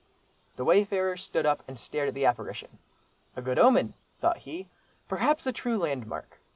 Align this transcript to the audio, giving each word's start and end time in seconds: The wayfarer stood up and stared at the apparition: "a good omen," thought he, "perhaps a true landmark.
The 0.55 0.65
wayfarer 0.65 1.15
stood 1.15 1.45
up 1.45 1.61
and 1.67 1.79
stared 1.79 2.07
at 2.07 2.15
the 2.15 2.25
apparition: 2.25 2.79
"a 3.35 3.41
good 3.43 3.59
omen," 3.59 3.93
thought 4.17 4.37
he, 4.49 4.67
"perhaps 5.07 5.45
a 5.45 5.51
true 5.51 5.77
landmark. 5.77 6.39